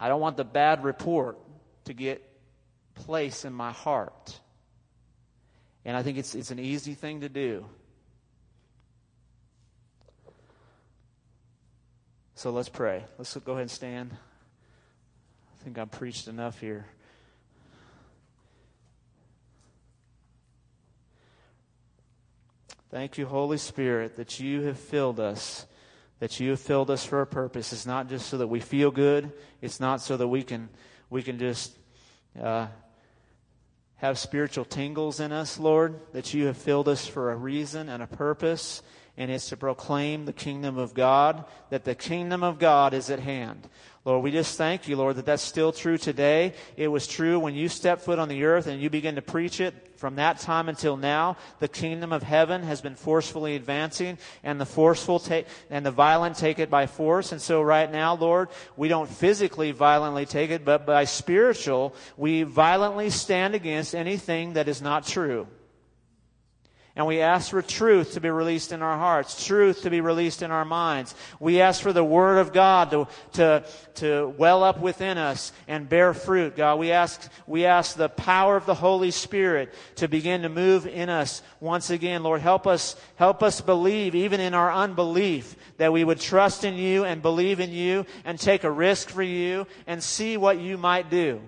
[0.00, 1.38] I don't want the bad report
[1.84, 2.22] to get
[2.94, 4.40] place in my heart.
[5.84, 7.64] And I think it's, it's an easy thing to do.
[12.34, 13.04] So let's pray.
[13.16, 14.10] Let's go ahead and stand.
[14.12, 16.86] I think I've preached enough here.
[22.90, 25.66] Thank you, Holy Spirit, that you have filled us,
[26.20, 27.70] that you have filled us for a purpose.
[27.70, 29.30] It's not just so that we feel good.
[29.60, 30.70] It's not so that we can
[31.10, 31.76] we can just
[32.40, 32.68] uh,
[33.96, 36.00] have spiritual tingles in us, Lord.
[36.12, 38.80] That you have filled us for a reason and a purpose,
[39.18, 41.44] and it's to proclaim the kingdom of God.
[41.68, 43.68] That the kingdom of God is at hand.
[44.08, 46.54] Lord, we just thank you, Lord, that that's still true today.
[46.78, 49.60] It was true when you stepped foot on the earth and you began to preach
[49.60, 49.74] it.
[49.98, 54.64] From that time until now, the kingdom of heaven has been forcefully advancing, and the
[54.64, 57.32] forceful take and the violent take it by force.
[57.32, 58.48] And so, right now, Lord,
[58.78, 64.68] we don't physically violently take it, but by spiritual, we violently stand against anything that
[64.68, 65.48] is not true.
[66.98, 70.42] And we ask for truth to be released in our hearts, truth to be released
[70.42, 71.14] in our minds.
[71.38, 75.88] We ask for the Word of God to, to, to well up within us and
[75.88, 76.80] bear fruit, God.
[76.80, 81.08] We ask, we ask the power of the Holy Spirit to begin to move in
[81.08, 82.24] us once again.
[82.24, 86.74] Lord, help us, help us believe, even in our unbelief, that we would trust in
[86.74, 90.76] you and believe in you and take a risk for you and see what you
[90.76, 91.40] might do.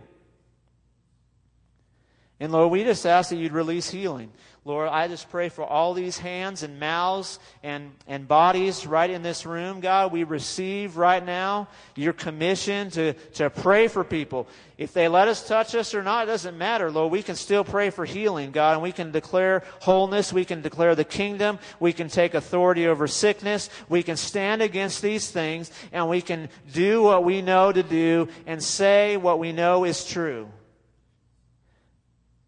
[2.38, 4.32] And Lord, we just ask that you'd release healing.
[4.66, 9.22] Lord, I just pray for all these hands and mouths and, and bodies right in
[9.22, 10.12] this room, God.
[10.12, 14.46] We receive right now your commission to, to pray for people.
[14.76, 17.10] If they let us touch us or not, it doesn't matter, Lord.
[17.10, 20.30] We can still pray for healing, God, and we can declare wholeness.
[20.30, 21.58] We can declare the kingdom.
[21.78, 23.70] We can take authority over sickness.
[23.88, 28.28] We can stand against these things, and we can do what we know to do
[28.46, 30.48] and say what we know is true.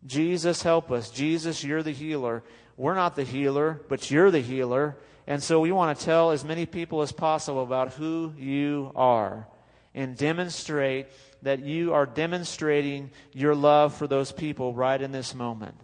[0.07, 1.11] Jesus, help us.
[1.11, 2.42] Jesus, you're the healer.
[2.76, 4.96] We're not the healer, but you're the healer.
[5.26, 9.46] And so we want to tell as many people as possible about who you are
[9.94, 11.07] and demonstrate
[11.42, 15.76] that you are demonstrating your love for those people right in this moment.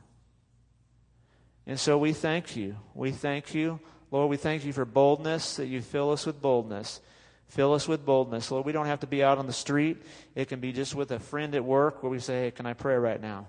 [1.66, 2.76] And so we thank you.
[2.94, 3.78] We thank you.
[4.10, 7.00] Lord, we thank you for boldness, that you fill us with boldness.
[7.48, 8.50] Fill us with boldness.
[8.50, 9.98] Lord, we don't have to be out on the street.
[10.34, 12.72] It can be just with a friend at work where we say, hey, can I
[12.72, 13.48] pray right now?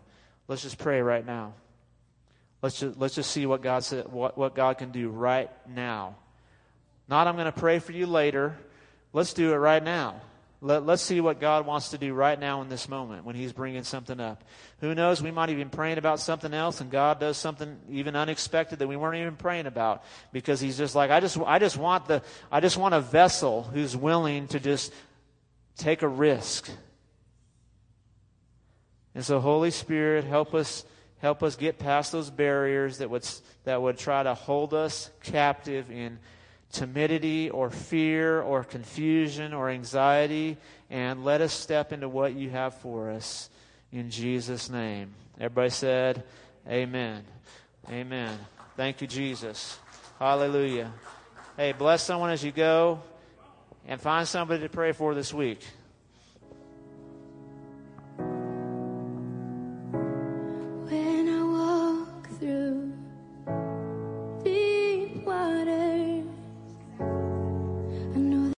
[0.49, 1.53] Let's just pray right now.
[2.63, 6.15] Let's just, let's just see what God, said, what, what God can do right now.
[7.07, 8.57] Not, I'm going to pray for you later.
[9.13, 10.21] Let's do it right now.
[10.59, 13.53] Let, let's see what God wants to do right now in this moment when He's
[13.53, 14.43] bringing something up.
[14.81, 15.21] Who knows?
[15.21, 18.87] We might even be praying about something else, and God does something even unexpected that
[18.87, 22.23] we weren't even praying about because He's just like, I just, I just want the,
[22.51, 24.91] I just want a vessel who's willing to just
[25.77, 26.69] take a risk
[29.19, 30.85] and so, Holy Spirit, help us
[31.17, 33.27] help us get past those barriers that would
[33.65, 36.19] that would try to hold us captive in
[36.71, 40.55] timidity or fear or confusion or anxiety,
[40.89, 43.49] and let us step into what you have for us
[43.91, 45.13] in Jesus' name.
[45.37, 46.23] Everybody said,
[46.65, 47.25] Amen.
[47.89, 48.39] Amen.
[48.77, 49.77] Thank you, Jesus.
[50.17, 50.93] Hallelujah.
[51.57, 53.01] Hey, bless someone as you go
[53.85, 55.59] and find somebody to pray for this week.